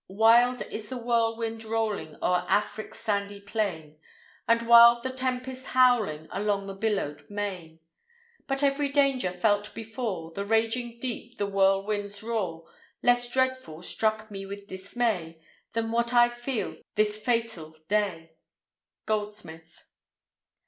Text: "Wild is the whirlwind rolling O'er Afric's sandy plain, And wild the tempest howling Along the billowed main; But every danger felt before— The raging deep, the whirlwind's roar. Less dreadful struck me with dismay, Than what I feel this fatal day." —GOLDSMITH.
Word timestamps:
"Wild 0.07 0.63
is 0.71 0.89
the 0.89 0.97
whirlwind 0.97 1.63
rolling 1.63 2.15
O'er 2.23 2.43
Afric's 2.49 2.99
sandy 2.99 3.39
plain, 3.39 3.99
And 4.47 4.67
wild 4.67 5.03
the 5.03 5.11
tempest 5.11 5.67
howling 5.77 6.27
Along 6.31 6.65
the 6.65 6.73
billowed 6.73 7.29
main; 7.29 7.79
But 8.47 8.63
every 8.63 8.89
danger 8.89 9.31
felt 9.31 9.75
before— 9.75 10.31
The 10.31 10.43
raging 10.43 10.99
deep, 10.99 11.37
the 11.37 11.45
whirlwind's 11.45 12.23
roar. 12.23 12.67
Less 13.03 13.29
dreadful 13.31 13.83
struck 13.83 14.31
me 14.31 14.43
with 14.47 14.65
dismay, 14.65 15.39
Than 15.73 15.91
what 15.91 16.13
I 16.15 16.29
feel 16.29 16.77
this 16.95 17.23
fatal 17.23 17.75
day." 17.87 18.31
—GOLDSMITH. 19.05 19.83